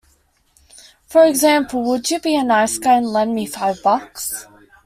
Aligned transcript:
For 1.05 1.25
example, 1.25 1.83
Would 1.83 2.09
you 2.09 2.19
be 2.19 2.35
a 2.35 2.43
nice 2.43 2.79
guy 2.79 2.93
and 2.95 3.05
lend 3.05 3.35
me 3.35 3.45
five 3.45 3.83
bucks? 3.83 4.47